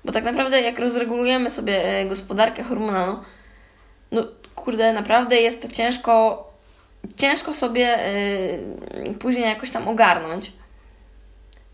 Bo 0.05 0.11
tak 0.11 0.23
naprawdę 0.23 0.61
jak 0.61 0.79
rozregulujemy 0.79 1.51
sobie 1.51 1.85
e, 1.85 2.05
gospodarkę 2.05 2.63
hormonalną, 2.63 3.23
no 4.11 4.23
kurde, 4.55 4.93
naprawdę 4.93 5.35
jest 5.35 5.61
to 5.61 5.67
ciężko, 5.67 6.43
ciężko 7.17 7.53
sobie 7.53 7.99
yy, 9.05 9.13
później 9.13 9.45
jakoś 9.45 9.71
tam 9.71 9.87
ogarnąć. 9.87 10.51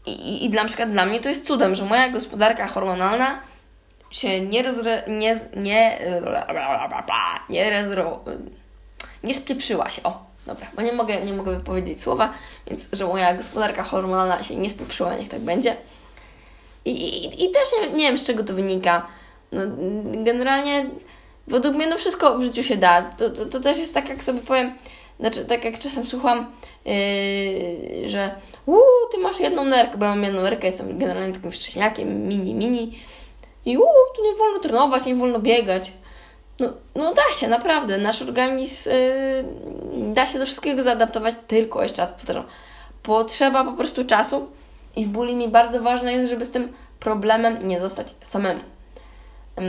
I, 0.06 0.12
i, 0.12 0.46
I 0.46 0.50
dla 0.50 0.66
przykład 0.66 0.92
dla 0.92 1.06
mnie 1.06 1.20
to 1.20 1.30
jest 1.30 1.46
cudem, 1.46 1.76
że 1.76 1.86
moja 1.86 2.10
gospodarka 2.10 2.68
hormonalna 2.68 3.42
się 4.12 4.42
nie 4.42 4.64
rozre, 4.64 5.04
nie, 5.08 5.40
nie, 5.56 6.00
nie, 7.50 7.62
nie, 7.74 7.82
nie 9.24 9.34
spieprzyła 9.34 9.90
się. 9.90 10.04
O, 10.04 10.27
Dobra, 10.48 10.68
bo 10.76 10.82
nie 10.82 10.94
mogę, 10.94 11.22
nie 11.22 11.34
mogę 11.34 11.52
wypowiedzieć 11.52 12.02
słowa, 12.02 12.34
więc 12.68 12.90
że 12.94 13.06
moja 13.06 13.34
gospodarka 13.34 13.84
hormonalna 13.84 14.44
się 14.44 14.56
nie 14.56 14.70
spieprzyła, 14.70 15.16
niech 15.16 15.30
tak 15.30 15.40
będzie. 15.40 15.78
I, 16.86 16.92
i, 16.92 17.46
i 17.46 17.52
też 17.52 17.68
nie, 17.82 17.90
nie 17.90 18.04
wiem, 18.04 18.18
z 18.18 18.26
czego 18.26 18.44
to 18.44 18.54
wynika. 18.54 19.08
No, 19.52 19.62
generalnie 20.24 20.86
według 21.48 21.76
mnie 21.76 21.88
no 21.88 21.98
wszystko 21.98 22.38
w 22.38 22.44
życiu 22.44 22.64
się 22.64 22.78
da. 22.78 23.02
To, 23.02 23.30
to, 23.30 23.46
to 23.46 23.60
też 23.60 23.78
jest 23.78 23.94
tak, 23.94 24.10
jak 24.10 24.24
sobie 24.24 24.40
powiem, 24.40 24.74
znaczy 25.20 25.46
tak 25.46 25.66
jak 25.66 25.80
czasem 25.80 26.06
słucham, 26.06 26.52
yy, 26.86 28.10
że 28.10 28.36
uuu, 28.66 28.82
ty 29.12 29.18
masz 29.18 29.40
jedną 29.40 29.66
nerkę, 29.66 29.98
bo 29.98 30.06
ja 30.06 30.12
mam 30.12 30.24
jedną 30.24 30.42
nerkę, 30.42 30.68
jestem 30.68 31.00
generalnie 31.00 31.34
takim 31.34 31.52
wcześniakiem, 31.52 32.28
mini, 32.28 32.54
mini 32.54 33.00
i 33.66 33.78
uuu, 33.78 33.88
tu 34.16 34.24
nie 34.24 34.36
wolno 34.36 34.60
trenować, 34.60 35.06
nie 35.06 35.16
wolno 35.16 35.40
biegać. 35.40 35.92
No, 36.60 36.68
no 36.96 37.14
da 37.14 37.22
się, 37.40 37.48
naprawdę. 37.48 37.98
Nasz 37.98 38.22
organizm 38.22 38.90
yy, 38.90 40.14
da 40.14 40.26
się 40.26 40.40
do 40.40 40.46
wszystkiego 40.46 40.84
zaadaptować, 40.84 41.36
tylko 41.48 41.84
jeszcze 41.84 42.02
raz 42.02 42.12
powtarzam. 42.12 42.44
Potrzeba 43.04 43.64
po 43.64 43.74
prostu 43.74 44.04
czasu 44.06 44.48
i 44.96 45.06
w 45.06 45.10
bulimi 45.10 45.48
bardzo 45.48 45.82
ważne 45.82 46.14
jest, 46.14 46.30
żeby 46.30 46.46
z 46.46 46.52
tym 46.52 46.74
problemem 47.00 47.68
nie 47.68 47.80
zostać 47.80 48.16
samemu. 48.24 48.60
Yy, 49.58 49.64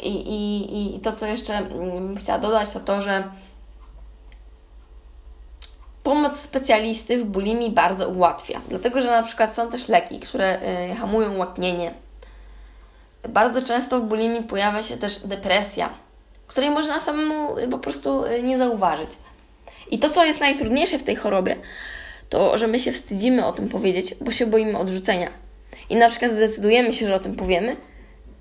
i, 0.00 0.96
I 0.96 1.00
to, 1.00 1.12
co 1.12 1.26
jeszcze 1.26 1.62
bym 1.62 2.16
chciała 2.16 2.38
dodać, 2.38 2.70
to 2.70 2.80
to, 2.80 3.02
że 3.02 3.24
pomoc 6.02 6.40
specjalisty 6.40 7.18
w 7.18 7.24
bulimi 7.24 7.70
bardzo 7.70 8.08
ułatwia. 8.08 8.60
Dlatego, 8.68 9.02
że 9.02 9.10
na 9.10 9.22
przykład 9.22 9.54
są 9.54 9.70
też 9.70 9.88
leki, 9.88 10.20
które 10.20 10.58
yy, 10.88 10.94
hamują 10.94 11.36
łaknienie. 11.36 11.94
Bardzo 13.28 13.62
często 13.62 14.00
w 14.00 14.02
bulimi 14.02 14.42
pojawia 14.42 14.82
się 14.82 14.96
też 14.96 15.18
depresja, 15.18 15.88
której 16.46 16.70
można 16.70 17.00
samemu 17.00 17.58
y, 17.58 17.68
po 17.68 17.78
prostu 17.78 18.24
y, 18.24 18.42
nie 18.42 18.58
zauważyć. 18.58 19.08
I 19.90 19.98
to, 19.98 20.10
co 20.10 20.24
jest 20.24 20.40
najtrudniejsze 20.40 20.98
w 20.98 21.02
tej 21.02 21.16
chorobie, 21.16 21.56
to, 22.28 22.58
że 22.58 22.66
my 22.66 22.78
się 22.78 22.92
wstydzimy 22.92 23.46
o 23.46 23.52
tym 23.52 23.68
powiedzieć, 23.68 24.14
bo 24.20 24.32
się 24.32 24.46
boimy 24.46 24.78
odrzucenia. 24.78 25.28
I 25.90 25.96
na 25.96 26.08
przykład 26.08 26.32
zdecydujemy 26.32 26.92
się, 26.92 27.06
że 27.06 27.14
o 27.14 27.18
tym 27.18 27.36
powiemy 27.36 27.76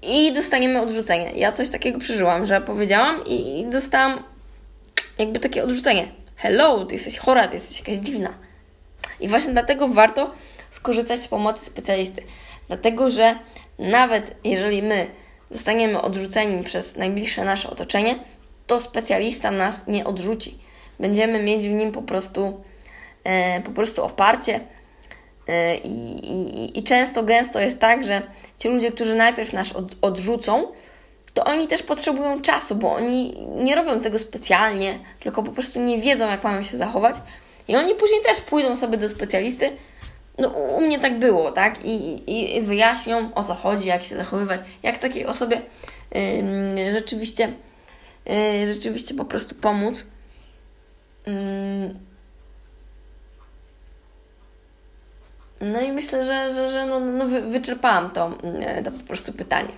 i 0.02 0.34
dostaniemy 0.34 0.82
odrzucenie. 0.82 1.32
Ja 1.36 1.52
coś 1.52 1.70
takiego 1.70 2.00
przeżyłam, 2.00 2.46
że 2.46 2.62
powiedziałam 2.62 3.26
i 3.26 3.66
dostałam 3.70 4.24
jakby 5.18 5.40
takie 5.40 5.64
odrzucenie. 5.64 6.08
Hello, 6.36 6.86
ty 6.86 6.96
jesteś 6.96 7.18
chora, 7.18 7.48
ty 7.48 7.54
jesteś 7.56 7.80
jakaś 7.80 7.98
dziwna. 7.98 8.34
I 9.20 9.28
właśnie 9.28 9.54
dlatego 9.54 9.88
warto 9.88 10.32
skorzystać 10.70 11.20
z 11.20 11.28
pomocy 11.28 11.66
specjalisty. 11.66 12.24
Dlatego, 12.68 13.10
że 13.10 13.36
nawet 13.80 14.36
jeżeli 14.44 14.84
my 14.84 15.08
zostaniemy 15.54 16.02
odrzuceni 16.02 16.64
przez 16.64 16.98
najbliższe 16.98 17.46
nasze 17.46 17.70
otoczenie, 17.70 18.16
to 18.68 18.82
specjalista 18.82 19.52
nas 19.52 19.88
nie 19.88 20.06
odrzuci. 20.06 20.58
Będziemy 21.00 21.44
mieć 21.44 21.64
w 21.64 21.72
nim 21.72 21.92
po 21.92 22.02
prostu, 22.02 22.64
e, 23.24 23.62
po 23.62 23.72
prostu 23.72 24.04
oparcie. 24.04 24.60
E, 25.48 25.76
i, 25.78 26.80
i, 26.80 26.84
często, 26.84 27.24
gęsto 27.24 27.60
jest 27.60 27.80
tak, 27.80 28.04
że 28.04 28.22
ci 28.58 28.68
ludzie, 28.68 28.92
którzy 28.92 29.16
najpierw 29.16 29.54
nas 29.54 29.74
od, 29.74 29.86
odrzucą, 30.02 30.68
to 31.34 31.44
oni 31.44 31.68
też 31.68 31.84
potrzebują 31.84 32.42
czasu, 32.42 32.76
bo 32.76 32.96
oni 32.96 33.48
nie 33.64 33.76
robią 33.76 34.00
tego 34.00 34.20
specjalnie, 34.20 35.00
tylko 35.20 35.44
po 35.44 35.52
prostu 35.52 35.80
nie 35.80 36.02
wiedzą, 36.02 36.28
jak 36.28 36.44
mają 36.44 36.64
się 36.64 36.78
zachować. 36.78 37.16
I 37.68 37.76
oni 37.76 37.96
później 37.96 38.22
też 38.22 38.42
pójdą 38.42 38.78
sobie 38.78 38.98
do 38.98 39.10
specjalisty, 39.10 39.72
no, 40.38 40.50
u 40.50 40.82
mnie 40.82 41.00
tak 41.00 41.20
było, 41.20 41.52
tak? 41.52 41.86
I, 41.86 42.24
i, 42.28 42.62
wyjaśnią 42.62 43.34
o 43.36 43.44
co 43.44 43.56
chodzi, 43.56 43.88
jak 43.88 44.04
się 44.04 44.16
zachowywać, 44.16 44.62
jak 44.84 44.98
takiej 44.98 45.26
osobie 45.26 45.62
yy, 46.12 46.92
rzeczywiście, 46.92 47.54
yy, 48.26 48.66
rzeczywiście 48.66 49.16
po 49.16 49.26
prostu 49.26 49.56
pomóc. 49.56 50.06
Yy. 51.28 51.34
No 55.62 55.82
i 55.82 55.92
myślę, 55.92 56.26
że, 56.26 56.54
że, 56.54 56.70
że 56.70 56.86
no, 56.86 57.00
no 57.00 57.26
wy, 57.26 57.42
wyczerpałam 57.42 58.10
to, 58.10 58.32
yy, 58.76 58.84
to 58.84 58.92
po 58.92 59.04
prostu 59.08 59.34
pytanie. 59.34 59.74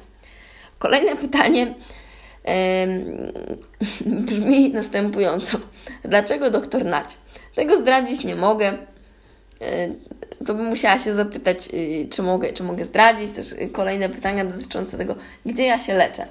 Kolejne 0.80 1.16
pytanie 1.16 1.74
brzmi 4.28 4.70
następująco. 4.74 5.58
Dlaczego 6.04 6.52
doktor 6.52 6.86
Nać? 6.86 7.18
Tego 7.56 7.78
zdradzić 7.78 8.24
nie 8.24 8.36
mogę 8.36 8.78
to 10.48 10.54
bym 10.54 10.66
musiała 10.66 11.00
się 11.00 11.16
zapytać, 11.16 11.58
y, 11.74 12.08
czy 12.12 12.24
mogę, 12.24 12.54
czy 12.54 12.64
mogę 12.64 12.86
zdradzić. 12.86 13.32
Też 13.32 13.56
kolejne 13.74 14.10
pytania 14.10 14.46
dotyczące 14.46 14.98
tego, 14.98 15.16
gdzie 15.46 15.66
ja 15.66 15.80
się 15.80 15.94
leczę. 15.94 16.28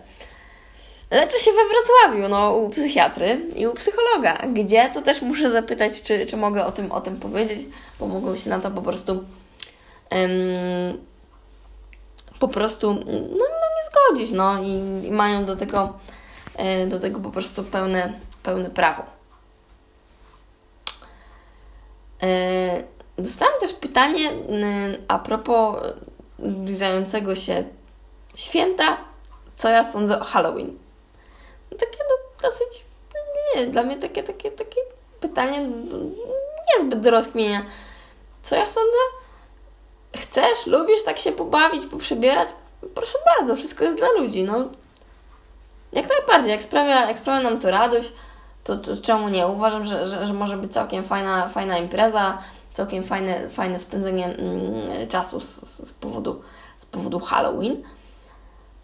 Leczę 1.11 1.38
się 1.38 1.50
we 1.50 1.62
Wrocławiu, 1.69 2.28
no, 2.28 2.54
u 2.54 2.71
psychiatry 2.71 3.40
i 3.57 3.66
u 3.66 3.75
psychologa. 3.75 4.38
Gdzie, 4.54 4.90
to 4.95 5.02
też 5.02 5.23
muszę 5.23 5.50
zapytać, 5.50 6.02
czy, 6.02 6.26
czy 6.26 6.37
mogę 6.37 6.66
o 6.66 6.73
tym, 6.73 6.93
o 6.93 7.00
tym 7.00 7.16
powiedzieć, 7.16 7.61
bo 8.00 8.07
mogą 8.07 8.37
się 8.37 8.50
na 8.50 8.61
to 8.61 8.71
po 8.71 8.83
prostu 8.83 9.25
um, 10.11 10.99
po 12.38 12.49
prostu 12.49 12.95
no, 12.95 13.04
no, 13.31 13.45
nie 13.76 13.85
zgodzić, 13.90 14.31
no 14.31 14.62
i, 14.62 15.07
i 15.07 15.11
mają 15.11 15.45
do 15.45 15.57
tego, 15.57 15.99
e, 16.57 16.87
do 16.87 17.00
tego 17.00 17.21
po 17.21 17.31
prostu 17.31 17.64
pełne, 17.64 18.12
pełne 18.43 18.71
prawo. 18.71 19.02
E, 22.23 22.85
Dostałam 23.18 23.61
też 23.61 23.73
pytanie 23.73 24.30
mm, 24.30 24.97
a 25.09 25.18
propos 25.18 25.76
zbliżającego 26.38 27.37
się 27.37 27.64
święta, 28.35 28.97
co 29.54 29.68
ja 29.68 29.85
sądzę 29.85 30.21
o 30.21 30.25
Halloween. 30.25 30.78
No 31.73 31.78
takie 31.78 31.99
no, 31.99 32.16
dosyć, 32.42 32.85
nie, 33.56 33.66
dla 33.66 33.83
mnie 33.83 33.97
takie, 33.97 34.23
takie, 34.23 34.50
takie 34.50 34.80
pytanie 35.21 35.68
niezbyt 36.75 37.00
do 37.00 37.11
rozkmienia. 37.11 37.62
Co 38.42 38.56
ja 38.56 38.66
sądzę? 38.66 38.99
Chcesz, 40.16 40.66
lubisz 40.66 41.04
tak 41.04 41.18
się 41.18 41.33
pobawić, 41.33 41.87
poprzebierać? 41.87 42.49
Proszę 42.94 43.18
bardzo, 43.25 43.56
wszystko 43.56 43.85
jest 43.85 43.99
dla 43.99 44.12
ludzi, 44.12 44.44
no. 44.44 44.68
Jak 45.92 46.09
najbardziej, 46.09 46.50
jak 46.50 46.62
sprawia, 46.62 47.09
jak 47.09 47.18
sprawia 47.18 47.50
nam 47.50 47.61
to 47.61 47.71
radość, 47.71 48.12
to, 48.64 48.76
to 48.76 48.97
czemu 48.97 49.28
nie? 49.28 49.47
Uważam, 49.47 49.85
że, 49.85 50.06
że, 50.06 50.26
że 50.26 50.33
może 50.33 50.56
być 50.56 50.73
całkiem 50.73 51.04
fajna, 51.04 51.49
fajna 51.49 51.78
impreza, 51.78 52.38
całkiem 52.75 53.04
fajne, 53.04 53.49
fajne 53.49 53.78
spędzenie 53.78 54.26
mm, 54.26 55.09
czasu 55.09 55.40
z, 55.40 55.61
z, 55.88 55.93
powodu, 55.93 56.43
z 56.78 56.87
powodu 56.87 57.21
Halloween. 57.21 57.83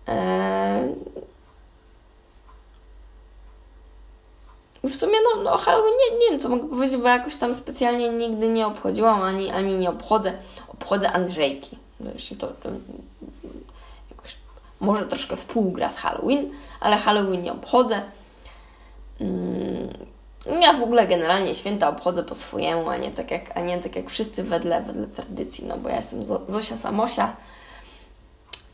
Eee... 0.06 0.94
W 4.84 4.94
sumie 4.94 5.14
no, 5.24 5.42
no 5.42 5.58
Halloween 5.58 5.92
nie, 6.10 6.18
nie 6.18 6.30
wiem 6.30 6.40
co 6.40 6.48
mogę 6.48 6.68
powiedzieć, 6.68 7.00
bo 7.00 7.08
jakoś 7.08 7.36
tam 7.36 7.54
specjalnie 7.54 8.08
nigdy 8.08 8.48
nie 8.48 8.66
obchodziłam, 8.66 9.22
ani, 9.22 9.50
ani 9.50 9.74
nie 9.74 9.90
obchodzę. 9.90 10.32
Obchodzę 10.68 11.12
Andrzejki. 11.12 11.78
Jeśli 12.14 12.36
to, 12.36 12.46
to 12.46 12.68
jakoś 14.10 14.36
może 14.80 15.06
troszkę 15.06 15.36
współgra 15.36 15.92
z 15.92 15.96
Halloween, 15.96 16.50
ale 16.80 16.96
Halloween 16.96 17.42
nie 17.42 17.52
obchodzę. 17.52 18.02
Mm, 19.20 19.88
ja 20.46 20.72
w 20.72 20.82
ogóle 20.82 21.06
generalnie 21.06 21.54
święta 21.54 21.88
obchodzę 21.88 22.22
po 22.22 22.34
swojemu, 22.34 22.88
a 22.88 22.96
nie 22.96 23.10
tak 23.10 23.30
jak, 23.30 23.56
a 23.56 23.60
nie 23.60 23.78
tak 23.78 23.96
jak 23.96 24.10
wszyscy 24.10 24.42
wedle, 24.42 24.82
wedle 24.82 25.06
tradycji, 25.06 25.64
no 25.64 25.76
bo 25.76 25.88
ja 25.88 25.96
jestem 25.96 26.24
Zosia 26.24 26.76
Samosia 26.76 27.36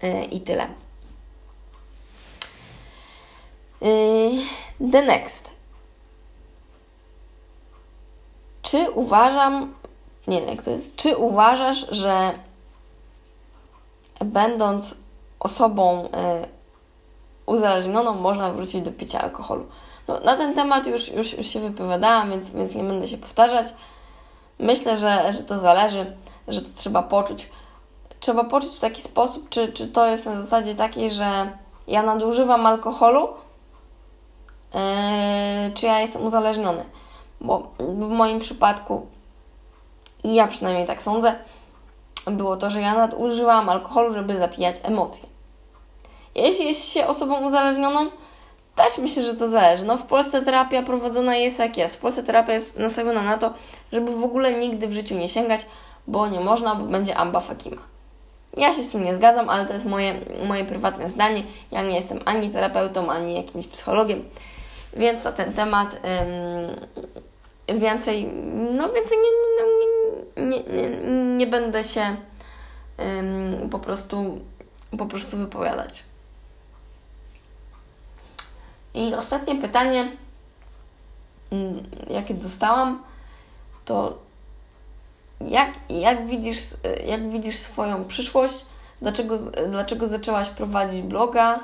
yy, 0.02 0.24
i 0.24 0.40
tyle. 0.40 0.68
Yy, 3.80 4.90
the 4.92 5.02
next. 5.02 5.50
Czy 8.62 8.90
uważam, 8.90 9.74
nie 10.26 10.40
wiem 10.40 10.50
jak 10.50 10.64
to 10.64 10.70
jest, 10.70 10.96
czy 10.96 11.16
uważasz, 11.16 11.86
że 11.90 12.32
będąc 14.20 14.94
osobą 15.40 16.02
yy, 16.02 16.08
uzależnioną 17.46 18.14
można 18.14 18.52
wrócić 18.52 18.82
do 18.82 18.92
picia 18.92 19.20
alkoholu? 19.20 19.66
No, 20.08 20.20
na 20.20 20.36
ten 20.36 20.54
temat 20.54 20.86
już, 20.86 21.08
już, 21.08 21.32
już 21.32 21.46
się 21.46 21.60
wypowiadałam, 21.60 22.30
więc, 22.30 22.50
więc 22.50 22.74
nie 22.74 22.84
będę 22.84 23.08
się 23.08 23.18
powtarzać. 23.18 23.66
Myślę, 24.58 24.96
że, 24.96 25.32
że 25.32 25.42
to 25.42 25.58
zależy, 25.58 26.16
że 26.48 26.62
to 26.62 26.68
trzeba 26.76 27.02
poczuć. 27.02 27.50
Trzeba 28.20 28.44
poczuć 28.44 28.70
w 28.70 28.80
taki 28.80 29.02
sposób, 29.02 29.48
czy, 29.48 29.72
czy 29.72 29.86
to 29.86 30.06
jest 30.06 30.26
na 30.26 30.42
zasadzie 30.42 30.74
takiej, 30.74 31.10
że 31.10 31.52
ja 31.86 32.02
nadużywam 32.02 32.66
alkoholu, 32.66 33.28
yy, 34.74 34.80
czy 35.74 35.86
ja 35.86 36.00
jestem 36.00 36.26
uzależniony. 36.26 36.84
Bo 37.40 37.70
w 37.78 38.08
moim 38.08 38.40
przypadku, 38.40 39.06
ja 40.24 40.46
przynajmniej 40.46 40.86
tak 40.86 41.02
sądzę, 41.02 41.34
było 42.26 42.56
to, 42.56 42.70
że 42.70 42.80
ja 42.80 42.94
nadużywam 42.94 43.68
alkoholu, 43.68 44.14
żeby 44.14 44.38
zapijać 44.38 44.76
emocje. 44.82 45.28
Jeśli 46.34 46.66
jest 46.66 46.92
się 46.92 47.06
osobą 47.06 47.46
uzależnioną, 47.46 48.10
też 48.76 48.98
myślę, 48.98 49.22
że 49.22 49.34
to 49.34 49.48
zależy. 49.48 49.84
No 49.84 49.96
w 49.96 50.02
Polsce 50.02 50.42
terapia 50.42 50.82
prowadzona 50.82 51.36
jest 51.36 51.58
jak 51.58 51.76
jest. 51.76 51.96
W 51.96 51.98
Polsce 51.98 52.22
terapia 52.22 52.52
jest 52.52 52.78
nastawiona 52.78 53.22
na 53.22 53.38
to, 53.38 53.54
żeby 53.92 54.10
w 54.10 54.24
ogóle 54.24 54.54
nigdy 54.54 54.88
w 54.88 54.92
życiu 54.92 55.14
nie 55.14 55.28
sięgać, 55.28 55.66
bo 56.06 56.28
nie 56.28 56.40
można, 56.40 56.74
bo 56.74 56.84
będzie 56.84 57.16
amba 57.16 57.40
fakima. 57.40 57.82
Ja 58.56 58.74
się 58.74 58.84
z 58.84 58.90
tym 58.90 59.04
nie 59.04 59.14
zgadzam, 59.14 59.48
ale 59.48 59.66
to 59.66 59.72
jest 59.72 59.84
moje, 59.84 60.14
moje 60.46 60.64
prywatne 60.64 61.10
zdanie. 61.10 61.42
Ja 61.70 61.82
nie 61.82 61.94
jestem 61.94 62.20
ani 62.24 62.50
terapeutą, 62.50 63.10
ani 63.10 63.34
jakimś 63.34 63.66
psychologiem, 63.66 64.24
więc 64.96 65.24
na 65.24 65.32
ten 65.32 65.52
temat 65.52 66.00
ym, 67.68 67.78
więcej, 67.78 68.24
no 68.72 68.92
więcej 68.92 69.18
nie, 69.18 70.46
nie, 70.46 70.62
nie, 70.62 70.90
nie 71.36 71.46
będę 71.46 71.84
się 71.84 72.16
ym, 73.20 73.70
po 73.70 73.78
prostu 73.78 74.40
po 74.98 75.06
prostu 75.06 75.36
wypowiadać. 75.36 76.04
I 78.96 79.14
ostatnie 79.14 79.60
pytanie, 79.60 80.12
mm, 81.52 81.90
jakie 82.10 82.34
dostałam, 82.34 83.02
to 83.84 84.18
jak, 85.40 85.70
jak, 85.88 86.26
widzisz, 86.26 86.58
jak 87.06 87.30
widzisz 87.30 87.56
swoją 87.56 88.04
przyszłość? 88.04 88.66
Dlaczego, 89.02 89.38
dlaczego 89.68 90.08
zaczęłaś 90.08 90.48
prowadzić 90.48 91.02
bloga 91.02 91.60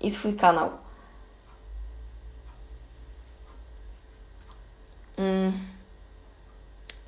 i 0.00 0.10
swój 0.10 0.36
kanał? 0.36 0.70
Mm. 5.16 5.52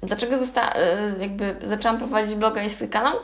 Dlaczego 0.03 0.38
zosta- 0.38 0.72
y, 0.77 1.20
jakby 1.20 1.57
zaczęłam 1.64 1.98
prowadzić 1.98 2.35
bloga 2.35 2.62
i 2.62 2.70
swój 2.70 2.88
kanał? 2.88 3.14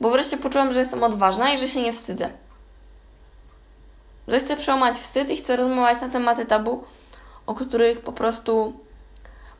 Bo 0.00 0.10
wreszcie 0.10 0.36
poczułam, 0.36 0.72
że 0.72 0.78
jestem 0.78 1.02
odważna 1.02 1.52
i 1.52 1.58
że 1.58 1.68
się 1.68 1.82
nie 1.82 1.92
wstydzę 1.92 2.30
że 4.28 4.40
chcę 4.40 4.56
przełamać 4.56 4.98
wstyd 4.98 5.30
i 5.30 5.36
chcę 5.36 5.56
rozmawiać 5.56 6.00
na 6.00 6.08
tematy 6.08 6.46
tabu, 6.46 6.84
o 7.46 7.54
których 7.54 8.00
po 8.00 8.12
prostu, 8.12 8.72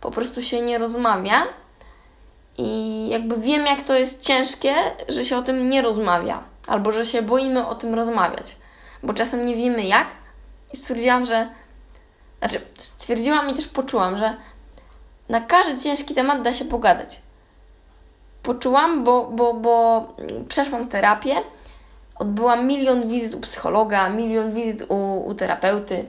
po 0.00 0.10
prostu 0.10 0.42
się 0.42 0.60
nie 0.60 0.78
rozmawia. 0.78 1.42
I 2.58 3.08
jakby 3.08 3.36
wiem, 3.36 3.66
jak 3.66 3.82
to 3.82 3.94
jest 3.94 4.20
ciężkie, 4.20 4.74
że 5.08 5.24
się 5.24 5.36
o 5.36 5.42
tym 5.42 5.68
nie 5.68 5.82
rozmawia, 5.82 6.42
albo 6.66 6.92
że 6.92 7.06
się 7.06 7.22
boimy 7.22 7.66
o 7.66 7.74
tym 7.74 7.94
rozmawiać, 7.94 8.56
bo 9.02 9.14
czasem 9.14 9.46
nie 9.46 9.54
wiemy 9.54 9.82
jak. 9.82 10.08
I 10.72 10.76
stwierdziłam, 10.76 11.24
że. 11.24 11.48
Znaczy, 12.38 12.60
stwierdziłam 12.78 13.50
i 13.50 13.54
też 13.54 13.66
poczułam, 13.66 14.18
że 14.18 14.36
na 15.28 15.40
każdy 15.40 15.82
ciężki 15.82 16.14
temat 16.14 16.42
da 16.42 16.52
się 16.52 16.64
pogadać. 16.64 17.20
Poczułam, 18.42 19.04
bo, 19.04 19.24
bo, 19.24 19.54
bo 19.54 20.06
przeszłam 20.48 20.88
terapię 20.88 21.36
Odbyłam 22.18 22.66
milion 22.66 23.08
wizyt 23.08 23.34
u 23.34 23.40
psychologa, 23.40 24.08
milion 24.08 24.52
wizyt 24.52 24.86
u, 24.88 25.26
u 25.26 25.34
terapeuty, 25.34 26.04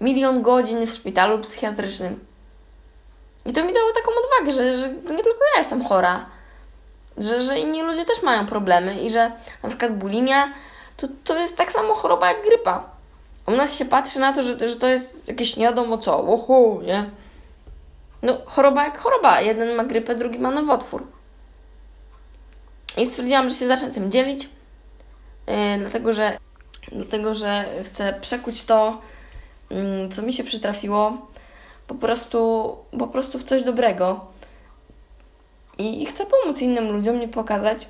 milion 0.00 0.42
godzin 0.42 0.86
w 0.86 0.90
szpitalu 0.90 1.38
psychiatrycznym. 1.38 2.26
I 3.46 3.52
to 3.52 3.64
mi 3.64 3.72
dało 3.72 3.92
taką 3.92 4.10
odwagę, 4.24 4.52
że, 4.52 4.78
że 4.78 4.88
nie 4.88 5.22
tylko 5.22 5.40
ja 5.54 5.58
jestem 5.58 5.84
chora, 5.84 6.26
że, 7.16 7.40
że 7.42 7.58
inni 7.58 7.82
ludzie 7.82 8.04
też 8.04 8.22
mają 8.22 8.46
problemy 8.46 9.02
i 9.02 9.10
że 9.10 9.32
na 9.62 9.68
przykład 9.68 9.92
bulimia 9.92 10.48
to, 10.96 11.06
to 11.24 11.38
jest 11.38 11.56
tak 11.56 11.72
samo 11.72 11.94
choroba 11.94 12.28
jak 12.28 12.44
grypa. 12.44 12.84
U 13.46 13.50
nas 13.50 13.74
się 13.74 13.84
patrzy 13.84 14.20
na 14.20 14.32
to, 14.32 14.42
że, 14.42 14.68
że 14.68 14.76
to 14.76 14.86
jest 14.86 15.28
jakieś 15.28 15.56
nie 15.56 15.64
wiadomo 15.64 15.98
co, 15.98 16.18
oho, 16.28 16.80
nie? 16.82 17.10
No, 18.22 18.38
choroba 18.46 18.84
jak 18.84 18.98
choroba. 18.98 19.40
Jeden 19.40 19.74
ma 19.74 19.84
grypę, 19.84 20.14
drugi 20.14 20.38
ma 20.38 20.50
nowotwór. 20.50 21.06
I 22.96 23.06
stwierdziłam, 23.06 23.48
że 23.48 23.54
się 23.54 23.68
zacznę 23.68 23.90
tym 23.90 24.10
dzielić, 24.10 24.48
yy, 25.46 25.54
dlatego, 25.78 26.12
że, 26.12 26.38
dlatego, 26.92 27.34
że 27.34 27.64
chcę 27.84 28.18
przekuć 28.20 28.64
to, 28.64 29.00
yy, 29.70 30.08
co 30.08 30.22
mi 30.22 30.32
się 30.32 30.44
przytrafiło, 30.44 31.26
po 31.86 31.94
prostu, 31.94 32.76
po 32.98 33.06
prostu 33.06 33.38
w 33.38 33.44
coś 33.44 33.64
dobrego. 33.64 34.26
I, 35.78 36.02
I 36.02 36.06
chcę 36.06 36.26
pomóc 36.26 36.62
innym 36.62 36.92
ludziom, 36.92 37.20
nie 37.20 37.28
pokazać, 37.28 37.88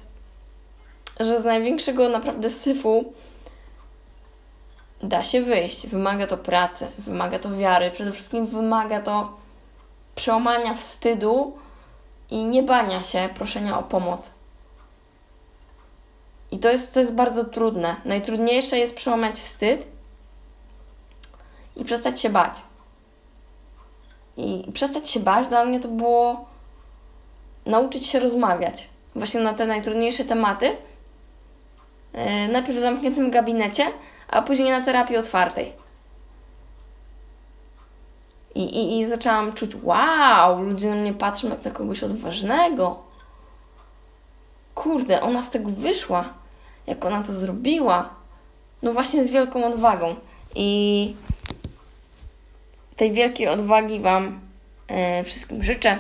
że 1.21 1.41
z 1.41 1.45
największego 1.45 2.09
naprawdę 2.09 2.51
syfu 2.51 3.13
da 5.03 5.25
się 5.25 5.43
wyjść. 5.43 5.87
Wymaga 5.87 6.27
to 6.27 6.37
pracy, 6.37 6.87
wymaga 6.99 7.39
to 7.39 7.57
wiary, 7.57 7.91
przede 7.91 8.13
wszystkim 8.13 8.47
wymaga 8.47 9.01
to 9.01 9.37
przełamania 10.15 10.75
wstydu 10.75 11.59
i 12.31 12.45
nie 12.45 12.63
bania 12.63 13.03
się 13.03 13.29
proszenia 13.35 13.79
o 13.79 13.83
pomoc. 13.83 14.31
I 16.55 16.59
to 16.59 16.71
jest, 16.71 16.95
to 16.95 17.01
jest 17.01 17.15
bardzo 17.15 17.45
trudne. 17.45 17.97
Najtrudniejsze 18.05 18.79
jest 18.79 18.97
przełamać 18.97 19.35
wstyd 19.35 19.87
i 21.77 21.85
przestać 21.85 22.21
się 22.21 22.31
bać. 22.31 22.55
I 24.37 24.73
przestać 24.73 25.11
się 25.11 25.21
bać 25.21 25.47
dla 25.47 25.65
mnie 25.65 25.81
to 25.81 25.89
było 25.89 26.45
nauczyć 27.67 28.07
się 28.07 28.21
rozmawiać. 28.21 28.89
Właśnie 29.15 29.41
na 29.41 29.55
te 29.55 29.67
najtrudniejsze 29.67 30.25
tematy. 30.25 30.77
Yy, 32.15 32.49
najpierw 32.49 32.79
w 32.79 32.81
zamkniętym 32.81 33.31
gabinecie, 33.31 33.87
a 34.29 34.43
później 34.43 34.71
na 34.71 34.81
terapii 34.81 35.17
otwartej. 35.17 35.73
I, 38.55 38.63
i, 38.63 38.99
I 38.99 39.07
zaczęłam 39.07 39.53
czuć, 39.53 39.71
wow, 39.83 40.63
ludzie 40.63 40.91
na 40.91 40.97
mnie 40.97 41.15
patrzą 41.15 41.49
jak 41.49 41.65
na 41.65 41.71
kogoś 41.71 42.03
odważnego. 42.03 43.03
Kurde, 44.75 45.21
ona 45.21 45.43
z 45.43 45.51
tego 45.51 45.71
wyszła 45.71 46.44
jak 46.87 47.05
ona 47.05 47.23
to 47.23 47.33
zrobiła. 47.33 48.15
No 48.83 48.93
właśnie 48.93 49.25
z 49.25 49.31
wielką 49.31 49.67
odwagą. 49.67 50.15
I 50.55 51.15
tej 52.97 53.13
wielkiej 53.13 53.49
odwagi 53.49 54.01
Wam 54.01 54.41
e, 54.89 55.25
wszystkim 55.25 55.63
życzę. 55.63 55.99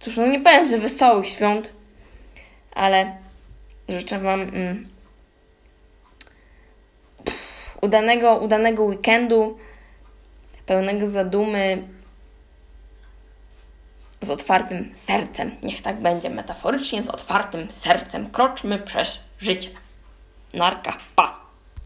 Cóż, 0.00 0.16
no 0.16 0.26
nie 0.26 0.40
powiem, 0.40 0.66
że 0.66 0.78
wesołych 0.78 1.26
świąt, 1.26 1.72
ale 2.74 3.16
życzę 3.88 4.18
Wam 4.18 4.40
mm, 4.40 4.88
pff, 7.24 7.76
Udanego, 7.82 8.36
udanego 8.36 8.84
weekendu, 8.84 9.58
pełnego 10.66 11.08
zadumy, 11.08 11.82
z 14.20 14.30
otwartym 14.30 14.94
sercem. 14.96 15.56
Niech 15.62 15.82
tak 15.82 16.00
będzie 16.00 16.30
metaforycznie, 16.30 17.02
z 17.02 17.08
otwartym 17.08 17.70
sercem. 17.70 18.30
Kroczmy 18.30 18.78
przez 18.78 19.20
życie. 19.38 19.70
Narka, 20.54 20.96
pa! 21.16 21.39